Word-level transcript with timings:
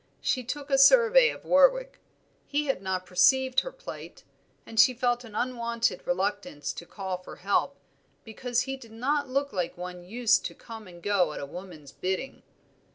She 0.19 0.43
took 0.43 0.71
a 0.71 0.79
survey 0.79 1.29
of 1.29 1.45
Warwick; 1.45 1.99
he 2.47 2.65
had 2.65 2.81
not 2.81 3.05
perceived 3.05 3.59
her 3.59 3.71
plight, 3.71 4.23
and 4.65 4.79
she 4.79 4.95
felt 4.95 5.23
an 5.23 5.35
unwonted 5.35 6.07
reluctance 6.07 6.73
to 6.73 6.87
call 6.87 7.19
for 7.19 7.35
help, 7.35 7.77
because 8.23 8.61
he 8.61 8.77
did 8.77 8.93
not 8.93 9.29
look 9.29 9.53
like 9.53 9.77
one 9.77 10.03
used 10.03 10.43
to 10.45 10.55
come 10.55 10.87
and 10.87 11.03
go 11.03 11.33
at 11.33 11.39
a 11.39 11.45
woman's 11.45 11.91
bidding. 11.91 12.41